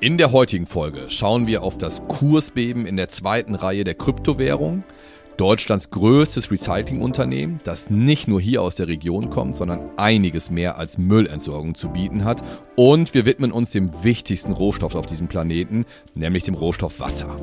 [0.00, 4.82] In der heutigen Folge schauen wir auf das Kursbeben in der zweiten Reihe der Kryptowährung,
[5.36, 10.98] Deutschlands größtes Recyclingunternehmen, das nicht nur hier aus der Region kommt, sondern einiges mehr als
[10.98, 12.42] Müllentsorgung zu bieten hat.
[12.76, 17.36] Und wir widmen uns dem wichtigsten Rohstoff auf diesem Planeten, nämlich dem Rohstoff Wasser.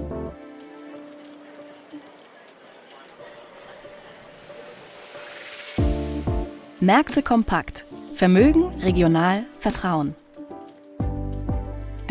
[6.80, 7.86] Märkte kompakt.
[8.14, 10.16] Vermögen, regional, Vertrauen.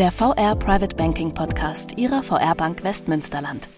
[0.01, 3.69] Der VR Private Banking Podcast Ihrer VR Bank Westmünsterland.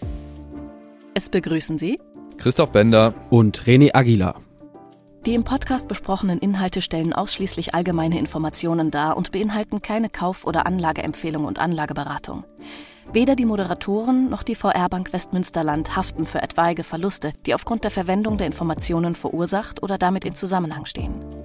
[1.15, 1.99] Es begrüßen Sie
[2.39, 4.41] Christoph Bender und René Aguilar.
[5.27, 10.65] Die im Podcast besprochenen Inhalte stellen ausschließlich allgemeine Informationen dar und beinhalten keine Kauf- oder
[10.65, 12.45] Anlageempfehlung und Anlageberatung.
[13.13, 17.91] Weder die Moderatoren noch die VR Bank Westmünsterland haften für etwaige Verluste, die aufgrund der
[17.91, 21.42] Verwendung der Informationen verursacht oder damit in Zusammenhang stehen.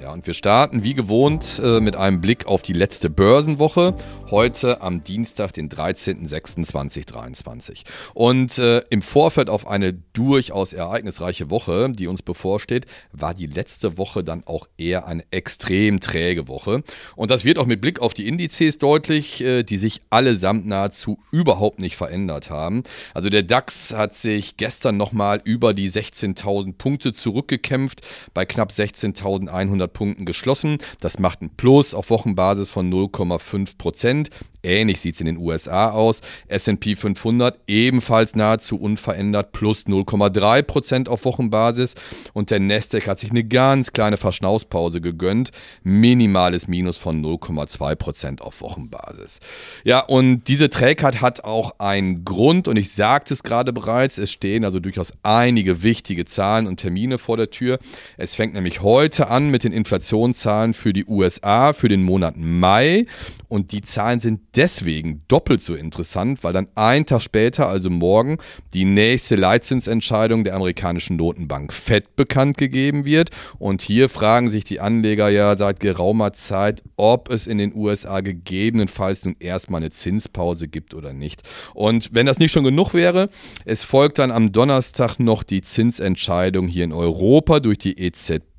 [0.00, 3.94] Ja, und wir starten wie gewohnt äh, mit einem Blick auf die letzte Börsenwoche.
[4.30, 7.82] Heute am Dienstag, den 13.06.2023.
[8.14, 13.98] Und äh, im Vorfeld auf eine durchaus ereignisreiche Woche, die uns bevorsteht, war die letzte
[13.98, 16.82] Woche dann auch eher eine extrem träge Woche.
[17.14, 21.18] Und das wird auch mit Blick auf die Indizes deutlich, äh, die sich allesamt nahezu
[21.30, 22.84] überhaupt nicht verändert haben.
[23.12, 28.00] Also der DAX hat sich gestern nochmal über die 16.000 Punkte zurückgekämpft,
[28.32, 30.78] bei knapp 16.100 Punkten geschlossen.
[31.00, 34.30] Das macht ein Plus auf Wochenbasis von 0,5 Prozent.
[34.62, 36.20] Ähnlich sieht es in den USA aus.
[36.52, 41.94] SP 500 ebenfalls nahezu unverändert, plus 0,3 Prozent auf Wochenbasis.
[42.32, 45.50] Und der Nasdaq hat sich eine ganz kleine Verschnauspause gegönnt.
[45.82, 49.40] Minimales Minus von 0,2 Prozent auf Wochenbasis.
[49.84, 52.68] Ja, und diese Trägheit hat auch einen Grund.
[52.68, 57.18] Und ich sagte es gerade bereits, es stehen also durchaus einige wichtige Zahlen und Termine
[57.18, 57.78] vor der Tür.
[58.16, 63.06] Es fängt nämlich heute an mit den Inflationszahlen für die USA für den Monat Mai.
[63.48, 68.38] Und die Zahlen sind deswegen doppelt so interessant, weil dann ein Tag später, also morgen,
[68.74, 73.30] die nächste Leitzinsentscheidung der amerikanischen Notenbank FED bekannt gegeben wird.
[73.58, 78.20] Und hier fragen sich die Anleger ja seit geraumer Zeit, ob es in den USA
[78.20, 81.42] gegebenenfalls nun erstmal eine Zinspause gibt oder nicht.
[81.74, 83.28] Und wenn das nicht schon genug wäre,
[83.64, 88.49] es folgt dann am Donnerstag noch die Zinsentscheidung hier in Europa durch die EZB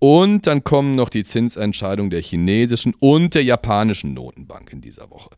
[0.00, 5.30] und dann kommen noch die Zinsentscheidungen der chinesischen und der japanischen Notenbank in dieser Woche.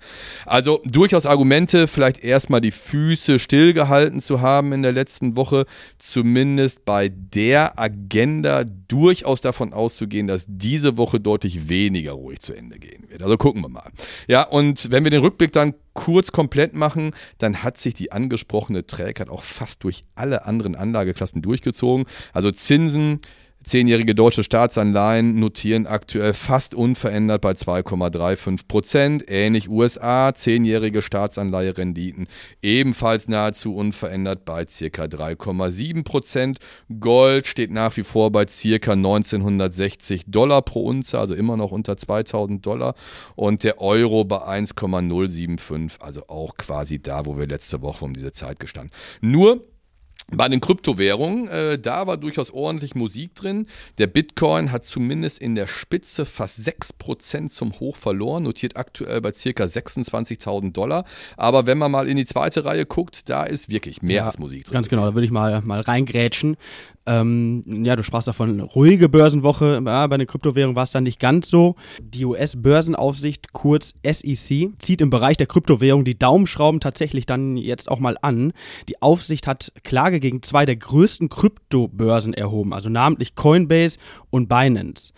[0.45, 5.65] Also durchaus Argumente, vielleicht erstmal die Füße stillgehalten zu haben in der letzten Woche,
[5.99, 12.79] zumindest bei der Agenda durchaus davon auszugehen, dass diese Woche deutlich weniger ruhig zu Ende
[12.79, 13.23] gehen wird.
[13.23, 13.91] Also gucken wir mal.
[14.29, 18.87] Ja, und wenn wir den Rückblick dann kurz komplett machen, dann hat sich die angesprochene
[18.87, 22.07] Trägheit auch fast durch alle anderen Anlageklassen durchgezogen.
[22.33, 23.21] Also Zinsen,
[23.63, 29.25] Zehnjährige deutsche Staatsanleihen notieren aktuell fast unverändert bei 2,35 Prozent.
[29.29, 32.27] Ähnlich USA, zehnjährige Staatsanleiherenditen
[32.63, 35.05] ebenfalls nahezu unverändert bei ca.
[35.05, 36.59] 3,7 Prozent.
[37.01, 38.93] Gold steht nach wie vor bei ca.
[38.93, 42.95] 1960 Dollar pro Unze, also immer noch unter 2000 Dollar.
[43.37, 48.33] Und der Euro bei 1,075, also auch quasi da, wo wir letzte Woche um diese
[48.33, 48.91] Zeit gestanden.
[49.21, 49.70] Nur
[50.37, 53.67] bei den Kryptowährungen, äh, da war durchaus ordentlich Musik drin.
[53.99, 59.33] Der Bitcoin hat zumindest in der Spitze fast 6% zum Hoch verloren, notiert aktuell bei
[59.33, 59.65] ca.
[59.65, 61.05] 26.000 Dollar.
[61.37, 64.39] Aber wenn man mal in die zweite Reihe guckt, da ist wirklich mehr ja, als
[64.39, 64.75] Musik drin.
[64.75, 66.57] Ganz genau, da würde ich mal, mal reingrätschen.
[67.11, 69.83] Ähm, ja, du sprachst davon ruhige Börsenwoche.
[69.85, 71.75] Ja, bei den Kryptowährungen war es dann nicht ganz so.
[72.01, 77.99] Die US-Börsenaufsicht, kurz SEC, zieht im Bereich der Kryptowährung die Daumenschrauben tatsächlich dann jetzt auch
[77.99, 78.53] mal an.
[78.89, 83.99] Die Aufsicht hat Klage gegen zwei der größten Kryptobörsen erhoben, also namentlich Coinbase
[84.31, 85.13] und Binance.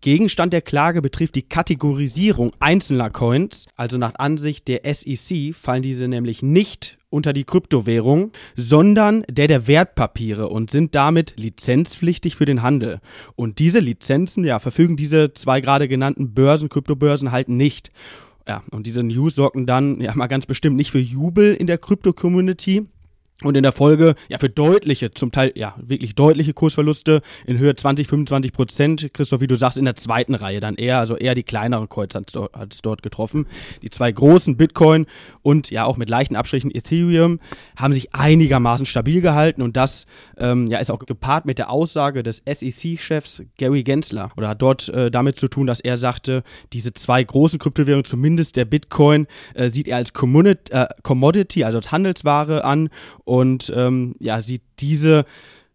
[0.00, 3.66] Gegenstand der Klage betrifft die Kategorisierung einzelner Coins.
[3.76, 9.66] Also nach Ansicht der SEC fallen diese nämlich nicht unter die Kryptowährung, sondern der der
[9.66, 13.00] Wertpapiere und sind damit lizenzpflichtig für den Handel.
[13.36, 17.90] Und diese Lizenzen, ja, verfügen diese zwei gerade genannten Börsen, Kryptobörsen halt nicht.
[18.46, 21.78] Ja, und diese News sorgten dann ja mal ganz bestimmt nicht für Jubel in der
[21.78, 22.86] Krypto-Community.
[23.44, 27.72] Und in der Folge, ja, für deutliche, zum Teil, ja, wirklich deutliche Kursverluste in Höhe
[27.72, 29.10] 20, 25 Prozent.
[29.14, 32.16] Christoph, wie du sagst, in der zweiten Reihe dann eher, also eher die kleineren Coins
[32.16, 32.34] hat
[32.72, 33.46] es dort getroffen.
[33.82, 35.06] Die zwei großen Bitcoin
[35.42, 37.38] und ja auch mit leichten Abstrichen Ethereum
[37.76, 40.06] haben sich einigermaßen stabil gehalten und das,
[40.36, 44.88] ähm, ja, ist auch gepaart mit der Aussage des SEC-Chefs Gary Gensler oder hat dort
[44.88, 46.42] äh, damit zu tun, dass er sagte,
[46.72, 51.92] diese zwei großen Kryptowährungen, zumindest der Bitcoin, äh, sieht er als äh, Commodity, also als
[51.92, 52.88] Handelsware an
[53.28, 55.24] und ähm, ja, sieht diese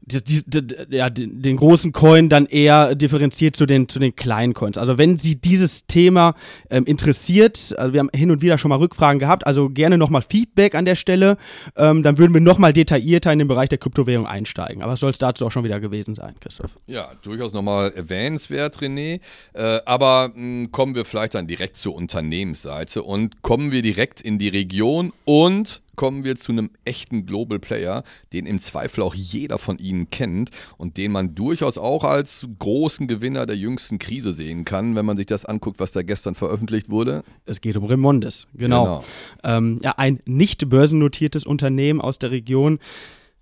[0.05, 4.77] die, die, ja, den großen Coin dann eher differenziert zu den, zu den kleinen Coins.
[4.77, 6.35] Also wenn Sie dieses Thema
[6.69, 10.21] ähm, interessiert, also wir haben hin und wieder schon mal Rückfragen gehabt, also gerne nochmal
[10.21, 11.38] Feedback an der Stelle,
[11.77, 14.83] ähm, dann würden wir nochmal detaillierter in den Bereich der Kryptowährung einsteigen.
[14.83, 16.77] Aber soll es dazu auch schon wieder gewesen sein, Christoph.
[16.85, 19.21] Ja, durchaus nochmal erwähnenswert, René.
[19.53, 24.19] Äh, aber mh, hm, kommen wir vielleicht dann direkt zur Unternehmensseite und kommen wir direkt
[24.19, 29.15] in die Region und kommen wir zu einem echten Global Player, den im Zweifel auch
[29.15, 34.33] jeder von Ihnen kennt und den man durchaus auch als großen Gewinner der jüngsten Krise
[34.33, 37.23] sehen kann, wenn man sich das anguckt, was da gestern veröffentlicht wurde.
[37.45, 38.83] Es geht um Remondes, genau.
[38.83, 39.03] genau.
[39.43, 42.79] Ähm, ja, ein nicht börsennotiertes Unternehmen aus der Region.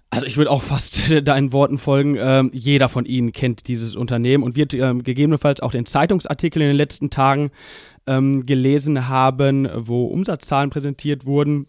[0.09, 2.17] Also ich würde auch fast deinen Worten folgen.
[2.19, 6.67] Ähm, jeder von Ihnen kennt dieses Unternehmen und wird ähm, gegebenenfalls auch den Zeitungsartikel in
[6.67, 7.51] den letzten Tagen
[8.07, 11.67] ähm, gelesen haben, wo Umsatzzahlen präsentiert wurden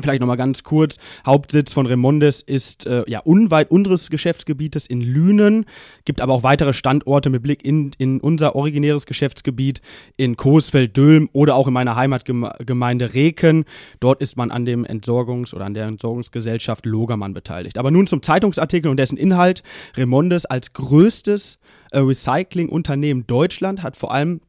[0.00, 0.96] Vielleicht nochmal ganz kurz.
[1.24, 5.66] Hauptsitz von Remondes ist äh, ja unweit unseres Geschäftsgebietes in Lünen.
[6.04, 9.82] Gibt aber auch weitere Standorte mit Blick in, in unser originäres Geschäftsgebiet
[10.16, 13.66] in Coesfeld-Dülm oder auch in meiner Heimatgemeinde Reken.
[14.00, 17.78] Dort ist man an dem Entsorgungs- oder an der Entsorgungsgesellschaft Logermann beteiligt.
[17.78, 19.62] Aber nun zum Zeitungsartikel und dessen Inhalt.
[19.96, 21.58] Remondes als größtes
[21.92, 24.40] äh, Recyclingunternehmen Deutschland hat vor allem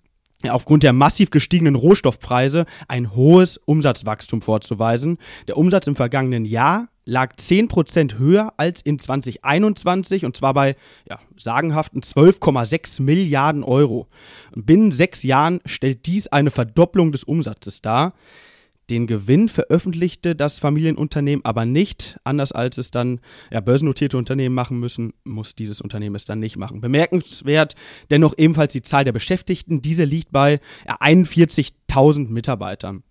[0.54, 5.18] aufgrund der massiv gestiegenen Rohstoffpreise ein hohes Umsatzwachstum vorzuweisen.
[5.48, 10.76] Der Umsatz im vergangenen Jahr lag 10% höher als in 2021 und zwar bei
[11.08, 14.08] ja, sagenhaften 12,6 Milliarden Euro.
[14.56, 18.14] binnen sechs Jahren stellt dies eine Verdopplung des Umsatzes dar.
[18.90, 22.20] Den Gewinn veröffentlichte das Familienunternehmen aber nicht.
[22.24, 23.20] Anders als es dann
[23.52, 26.82] ja, börsennotierte Unternehmen machen müssen, muss dieses Unternehmen es dann nicht machen.
[26.82, 27.76] Bemerkenswert
[28.12, 29.82] dennoch ebenfalls die Zahl der Beschäftigten.
[29.82, 33.04] Diese liegt bei ja, 41.000 Mitarbeitern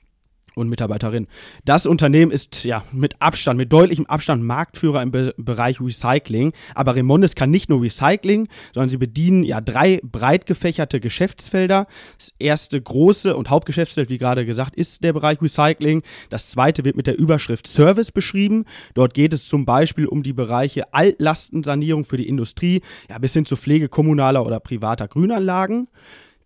[0.54, 1.26] und Mitarbeiterin.
[1.64, 6.52] Das Unternehmen ist ja mit Abstand, mit deutlichem Abstand Marktführer im Be Bereich Recycling.
[6.74, 11.86] Aber Remondes kann nicht nur Recycling, sondern sie bedienen ja drei breit gefächerte Geschäftsfelder.
[12.18, 16.02] Das erste große und Hauptgeschäftsfeld, wie gerade gesagt, ist der Bereich Recycling.
[16.30, 18.64] Das zweite wird mit der Überschrift Service beschrieben.
[18.94, 23.44] Dort geht es zum Beispiel um die Bereiche Altlastensanierung für die Industrie, ja, bis hin
[23.44, 25.88] zur Pflege kommunaler oder privater Grünanlagen.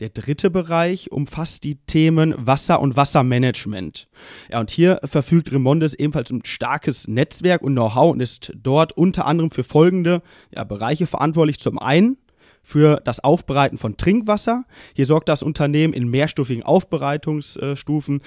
[0.01, 4.09] Der dritte Bereich umfasst die Themen Wasser und Wassermanagement.
[4.49, 9.27] Ja, und hier verfügt Remondes ebenfalls ein starkes Netzwerk und Know-how und ist dort unter
[9.27, 10.23] anderem für folgende
[10.55, 11.59] ja, Bereiche verantwortlich.
[11.59, 12.17] Zum einen
[12.63, 14.65] für das Aufbereiten von Trinkwasser.
[14.95, 18.21] Hier sorgt das Unternehmen in mehrstufigen Aufbereitungsstufen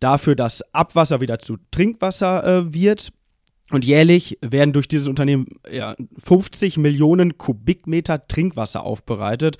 [0.00, 3.12] dafür, dass Abwasser wieder zu Trinkwasser äh, wird.
[3.70, 9.58] Und jährlich werden durch dieses Unternehmen ja, 50 Millionen Kubikmeter Trinkwasser aufbereitet.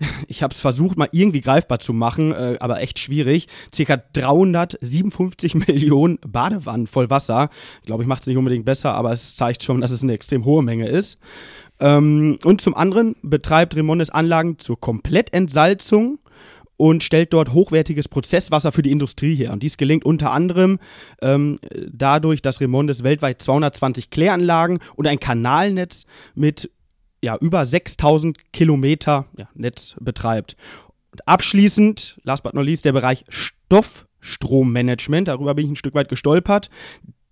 [0.28, 3.48] ich habe es versucht, mal irgendwie greifbar zu machen, äh, aber echt schwierig.
[3.74, 7.50] Circa 357 Millionen Badewannen voll Wasser.
[7.80, 10.12] Ich glaube, ich mache es nicht unbedingt besser, aber es zeigt schon, dass es eine
[10.12, 11.18] extrem hohe Menge ist.
[11.80, 16.18] Ähm, und zum anderen betreibt Remondes Anlagen zur Komplettentsalzung
[16.76, 19.52] und stellt dort hochwertiges Prozesswasser für die Industrie her.
[19.52, 20.78] Und dies gelingt unter anderem
[21.20, 21.56] ähm,
[21.90, 26.70] dadurch, dass Remondes weltweit 220 Kläranlagen und ein Kanalnetz mit
[27.22, 30.56] ja, über 6000 Kilometer ja, Netz betreibt.
[31.12, 35.28] Und abschließend, last but not least, der Bereich Stoffstrommanagement.
[35.28, 36.70] Darüber bin ich ein Stück weit gestolpert.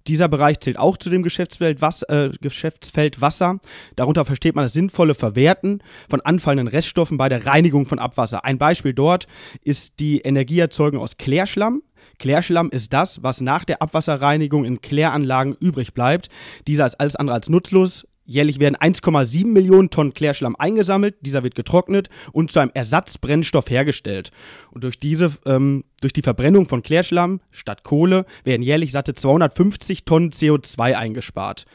[0.07, 3.59] Dieser Bereich zählt auch zu dem Geschäftsfeld, Was, äh, Geschäftsfeld Wasser.
[3.97, 8.45] Darunter versteht man das sinnvolle Verwerten von anfallenden Reststoffen bei der Reinigung von Abwasser.
[8.45, 9.27] Ein Beispiel dort
[9.63, 11.83] ist die Energieerzeugung aus Klärschlamm.
[12.19, 16.29] Klärschlamm ist das, was nach der Abwasserreinigung in Kläranlagen übrig bleibt.
[16.67, 21.55] Dieser ist alles andere als nutzlos, Jährlich werden 1,7 Millionen Tonnen Klärschlamm eingesammelt, dieser wird
[21.55, 24.31] getrocknet und zu einem Ersatzbrennstoff hergestellt.
[24.73, 30.05] Und durch diese, ähm, durch die Verbrennung von Klärschlamm statt Kohle werden jährlich satte 250
[30.05, 31.67] Tonnen CO2 eingespart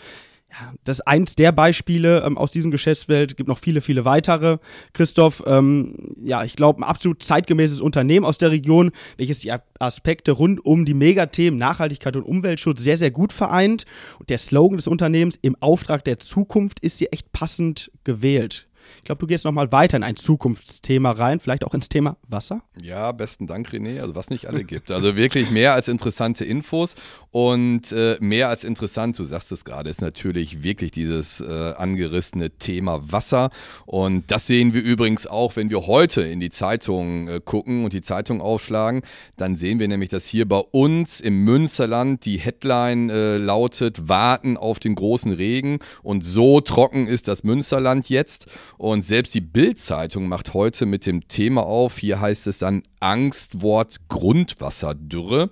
[0.51, 3.31] ja, das ist eins der Beispiele ähm, aus diesem Geschäftsfeld.
[3.31, 4.57] Es gibt noch viele, viele weitere.
[4.93, 10.33] Christoph, ähm, ja, ich glaube, ein absolut zeitgemäßes Unternehmen aus der Region, welches die Aspekte
[10.33, 13.85] rund um die Megathemen Nachhaltigkeit und Umweltschutz sehr, sehr gut vereint.
[14.19, 18.67] Und der Slogan des Unternehmens im Auftrag der Zukunft ist hier echt passend gewählt.
[18.97, 22.61] Ich glaube, du gehst nochmal weiter in ein Zukunftsthema rein, vielleicht auch ins Thema Wasser.
[22.81, 24.01] Ja, besten Dank, René.
[24.01, 24.91] Also was nicht alle gibt.
[24.91, 26.95] Also wirklich mehr als interessante Infos
[27.31, 32.51] und äh, mehr als interessant, du sagst es gerade, ist natürlich wirklich dieses äh, angerissene
[32.51, 33.51] Thema Wasser.
[33.85, 37.93] Und das sehen wir übrigens auch, wenn wir heute in die Zeitung äh, gucken und
[37.93, 39.01] die Zeitung aufschlagen.
[39.37, 44.57] Dann sehen wir nämlich, dass hier bei uns im Münsterland die Headline äh, lautet, warten
[44.57, 45.79] auf den großen Regen.
[46.03, 48.47] Und so trocken ist das Münsterland jetzt.
[48.77, 51.97] Und selbst die Bild-Zeitung macht heute mit dem Thema auf.
[51.97, 55.49] Hier heißt es dann Angstwort Grundwasserdürre.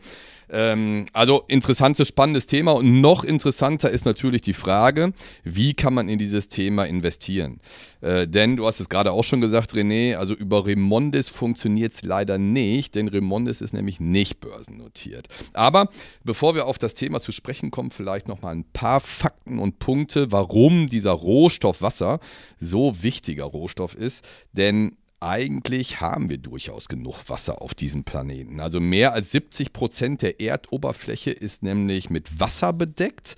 [0.51, 5.13] Ähm, also interessantes, spannendes Thema und noch interessanter ist natürlich die Frage,
[5.43, 7.59] wie kann man in dieses Thema investieren?
[8.01, 12.03] Äh, denn du hast es gerade auch schon gesagt, René, also über Remondis funktioniert es
[12.03, 15.27] leider nicht, denn Remondis ist nämlich nicht börsennotiert.
[15.53, 15.89] Aber
[16.23, 19.79] bevor wir auf das Thema zu sprechen kommen, vielleicht noch mal ein paar Fakten und
[19.79, 22.19] Punkte, warum dieser Rohstoff Wasser
[22.59, 24.25] so wichtiger Rohstoff ist.
[24.53, 28.59] Denn eigentlich haben wir durchaus genug Wasser auf diesem Planeten.
[28.59, 33.35] Also mehr als 70 Prozent der Erdoberfläche ist nämlich mit Wasser bedeckt.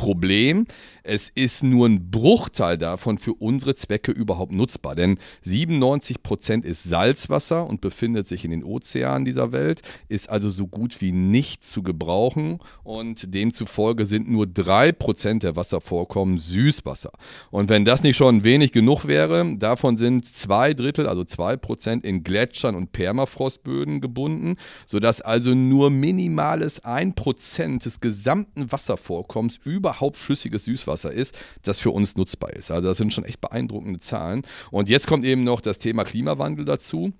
[0.00, 0.64] Problem,
[1.02, 4.94] es ist nur ein Bruchteil davon für unsere Zwecke überhaupt nutzbar.
[4.94, 10.48] Denn 97 Prozent ist Salzwasser und befindet sich in den Ozeanen dieser Welt, ist also
[10.48, 17.12] so gut wie nicht zu gebrauchen und demzufolge sind nur 3 Prozent der Wasservorkommen Süßwasser.
[17.50, 22.06] Und wenn das nicht schon wenig genug wäre, davon sind zwei Drittel, also 2 Prozent
[22.06, 29.60] in Gletschern und Permafrostböden gebunden, sodass also nur minimales 1 Prozent des gesamten Wasservorkommens
[29.90, 32.70] überhaupt flüssiges Süßwasser Wasser ist, das für uns nutzbar ist.
[32.70, 34.42] Also das sind schon echt beeindruckende Zahlen.
[34.70, 37.12] Und jetzt kommt eben noch das Thema Klimawandel dazu.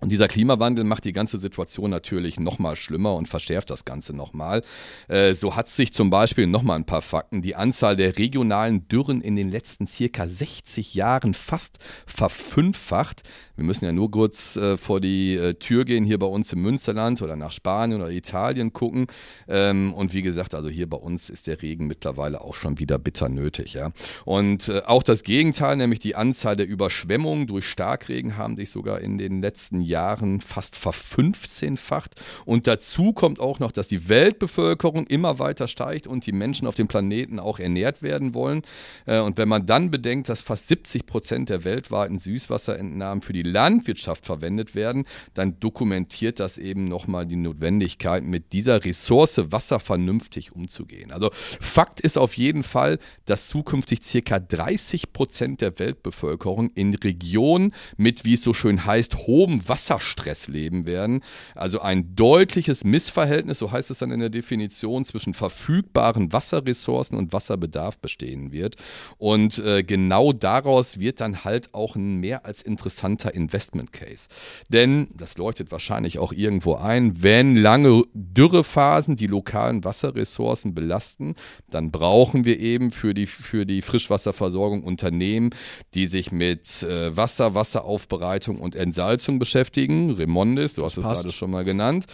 [0.00, 4.62] Und dieser Klimawandel macht die ganze Situation natürlich nochmal schlimmer und verschärft das Ganze nochmal.
[5.06, 9.20] Äh, so hat sich zum Beispiel nochmal ein paar Fakten die Anzahl der regionalen Dürren
[9.20, 13.22] in den letzten circa 60 Jahren fast verfünffacht.
[13.56, 16.62] Wir müssen ja nur kurz äh, vor die äh, Tür gehen, hier bei uns im
[16.62, 19.06] Münsterland oder nach Spanien oder Italien gucken.
[19.46, 22.98] Ähm, und wie gesagt, also hier bei uns ist der Regen mittlerweile auch schon wieder
[22.98, 23.74] bitter nötig.
[23.74, 23.92] Ja?
[24.24, 29.00] Und äh, auch das Gegenteil, nämlich die Anzahl der Überschwemmungen durch Starkregen, haben sich sogar
[29.00, 32.14] in den letzten Jahren fast verfünfzehnfacht.
[32.46, 36.74] Und dazu kommt auch noch, dass die Weltbevölkerung immer weiter steigt und die Menschen auf
[36.74, 38.62] dem Planeten auch ernährt werden wollen.
[39.04, 43.42] Äh, und wenn man dann bedenkt, dass fast 70 Prozent der weltweiten Süßwasserentnahmen für die
[43.52, 50.52] Landwirtschaft verwendet werden, dann dokumentiert das eben nochmal die Notwendigkeit, mit dieser Ressource Wasser vernünftig
[50.52, 51.12] umzugehen.
[51.12, 51.30] Also
[51.60, 58.24] Fakt ist auf jeden Fall, dass zukünftig circa 30 Prozent der Weltbevölkerung in Regionen mit,
[58.24, 61.22] wie es so schön heißt, hohem Wasserstress leben werden.
[61.54, 67.32] Also ein deutliches Missverhältnis, so heißt es dann in der Definition, zwischen verfügbaren Wasserressourcen und
[67.32, 68.76] Wasserbedarf bestehen wird.
[69.18, 74.28] Und äh, genau daraus wird dann halt auch ein mehr als interessanter Investment Case.
[74.68, 81.34] Denn, das leuchtet wahrscheinlich auch irgendwo ein, wenn lange Dürrephasen die lokalen Wasserressourcen belasten,
[81.70, 85.50] dann brauchen wir eben für die, für die Frischwasserversorgung Unternehmen,
[85.94, 90.12] die sich mit äh, Wasser, Wasseraufbereitung und Entsalzung beschäftigen.
[90.12, 92.06] Remondis, du hast es gerade schon mal genannt.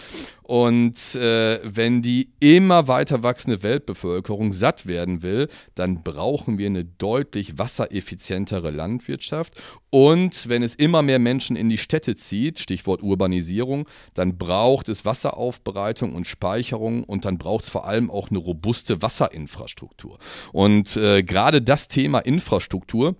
[0.48, 6.86] Und äh, wenn die immer weiter wachsende Weltbevölkerung satt werden will, dann brauchen wir eine
[6.86, 9.60] deutlich wassereffizientere Landwirtschaft.
[9.90, 15.04] Und wenn es immer mehr Menschen in die Städte zieht, Stichwort Urbanisierung, dann braucht es
[15.04, 20.18] Wasseraufbereitung und Speicherung und dann braucht es vor allem auch eine robuste Wasserinfrastruktur.
[20.54, 23.16] Und äh, gerade das Thema Infrastruktur,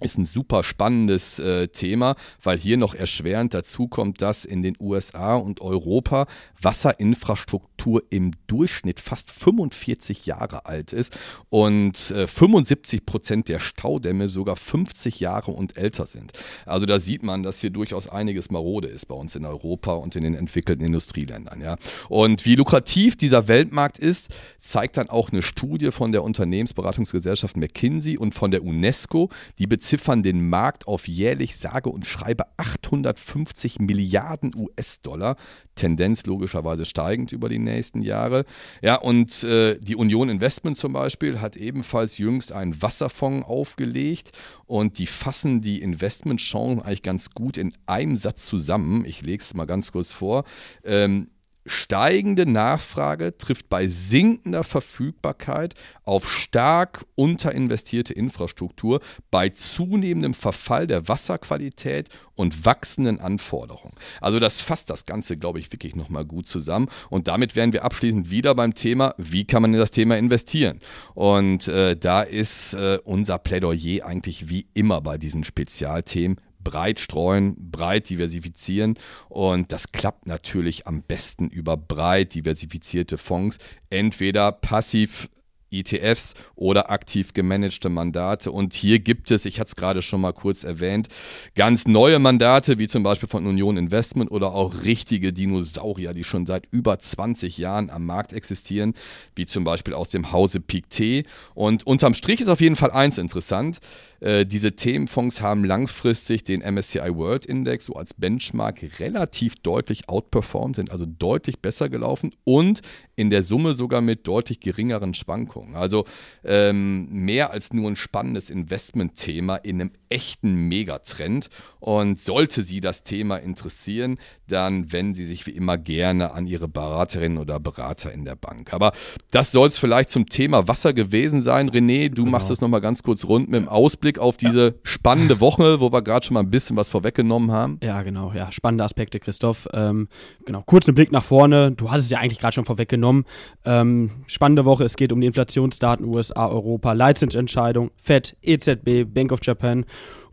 [0.00, 4.76] ist ein super spannendes äh, Thema, weil hier noch erschwerend dazu kommt, dass in den
[4.78, 6.26] USA und Europa
[6.60, 11.16] Wasserinfrastruktur im Durchschnitt fast 45 Jahre alt ist
[11.48, 16.32] und äh, 75 Prozent der Staudämme sogar 50 Jahre und älter sind.
[16.66, 20.14] Also da sieht man, dass hier durchaus einiges marode ist bei uns in Europa und
[20.14, 21.60] in den entwickelten Industrieländern.
[21.60, 21.76] Ja.
[22.08, 28.18] Und wie lukrativ dieser Weltmarkt ist, zeigt dann auch eine Studie von der Unternehmensberatungsgesellschaft McKinsey
[28.18, 34.52] und von der UNESCO, die beziffern den Markt auf jährlich sage und schreibe 850 Milliarden
[34.56, 35.36] US-Dollar.
[35.76, 38.46] Tendenz logischerweise steigend über die nächsten Jahre.
[38.82, 44.32] Ja, und äh, die Union Investment zum Beispiel hat ebenfalls jüngst einen Wasserfonds aufgelegt
[44.64, 49.04] und die fassen die Investmentchancen eigentlich ganz gut in einem Satz zusammen.
[49.04, 50.42] Ich lege es mal ganz kurz vor.
[50.82, 51.28] Ähm,
[51.66, 62.08] Steigende Nachfrage trifft bei sinkender Verfügbarkeit auf stark unterinvestierte Infrastruktur, bei zunehmendem Verfall der Wasserqualität
[62.36, 63.94] und wachsenden Anforderungen.
[64.20, 66.88] Also das fasst das Ganze, glaube ich, wirklich nochmal gut zusammen.
[67.10, 70.80] Und damit wären wir abschließend wieder beim Thema, wie kann man in das Thema investieren?
[71.14, 77.54] Und äh, da ist äh, unser Plädoyer eigentlich wie immer bei diesen Spezialthemen breit streuen,
[77.70, 78.98] breit diversifizieren.
[79.28, 83.58] Und das klappt natürlich am besten über breit diversifizierte Fonds.
[83.88, 85.28] Entweder passiv
[85.70, 88.52] ETFs oder aktiv gemanagte Mandate.
[88.52, 91.08] Und hier gibt es, ich hatte es gerade schon mal kurz erwähnt,
[91.54, 96.46] ganz neue Mandate, wie zum Beispiel von Union Investment oder auch richtige Dinosaurier, die schon
[96.46, 98.94] seit über 20 Jahren am Markt existieren,
[99.34, 101.26] wie zum Beispiel aus dem Hause Pictet.
[101.54, 103.78] Und unterm Strich ist auf jeden Fall eins interessant.
[104.20, 110.76] Äh, diese Themenfonds haben langfristig den MSCI World Index so als Benchmark relativ deutlich outperformed,
[110.76, 112.80] sind also deutlich besser gelaufen und
[113.16, 115.74] in der Summe sogar mit deutlich geringeren Schwankungen.
[115.74, 116.04] Also
[116.44, 121.48] ähm, mehr als nur ein spannendes Investmentthema in einem echten Megatrend.
[121.78, 126.66] Und sollte Sie das Thema interessieren, dann wenden Sie sich wie immer gerne an Ihre
[126.66, 128.72] Beraterin oder Berater in der Bank.
[128.72, 128.92] Aber
[129.30, 131.70] das soll es vielleicht zum Thema Wasser gewesen sein.
[131.70, 132.30] René, du genau.
[132.32, 136.02] machst es nochmal ganz kurz rund mit dem Ausblick auf diese spannende Woche, wo wir
[136.02, 137.78] gerade schon mal ein bisschen was vorweggenommen haben.
[137.82, 138.32] Ja, genau.
[138.32, 139.68] Ja, spannende Aspekte, Christoph.
[139.72, 140.08] Ähm,
[140.44, 141.70] genau, kurzen Blick nach vorne.
[141.70, 143.24] Du hast es ja eigentlich gerade schon vorweggenommen.
[143.64, 144.82] Ähm, spannende Woche.
[144.82, 149.84] Es geht um die Inflationsdaten USA, Europa, Leitzinsentscheidung, FED, EZB, Bank of Japan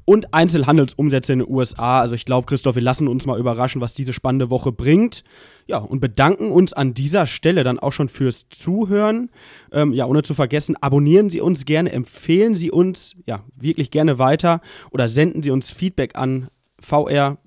[0.06, 2.00] und Einzelhandelsumsätze in den USA.
[2.00, 5.24] Also ich glaube, Christoph, wir lassen uns mal überraschen, was diese spannende Woche bringt.
[5.66, 9.30] Ja, und bedanken uns an dieser Stelle dann auch schon fürs Zuhören.
[9.72, 14.20] Ähm, ja, ohne zu vergessen, abonnieren Sie uns gerne, empfehlen Sie uns ja wirklich gerne
[14.20, 16.50] weiter oder senden Sie uns Feedback an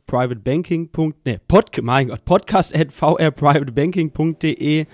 [0.06, 0.90] vrprivatebanking.
[1.24, 4.86] Ne, Pod, mein Gott, podcast at vrprivatebanking.de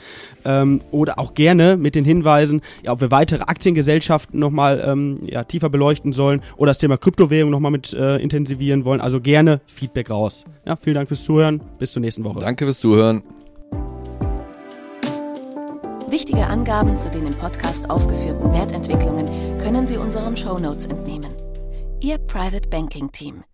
[0.45, 5.45] ähm, oder auch gerne mit den Hinweisen, ja, ob wir weitere Aktiengesellschaften nochmal ähm, ja,
[5.45, 9.01] tiefer beleuchten sollen oder das Thema Kryptowährung nochmal mit äh, intensivieren wollen.
[9.01, 10.45] Also gerne Feedback raus.
[10.67, 11.61] Ja, vielen Dank fürs Zuhören.
[11.79, 12.41] Bis zur nächsten Woche.
[12.41, 13.23] Danke fürs Zuhören.
[16.09, 19.27] Wichtige Angaben zu den im Podcast aufgeführten Wertentwicklungen
[19.59, 21.33] können Sie unseren Show Notes entnehmen.
[22.01, 23.45] Ihr Private Banking Team.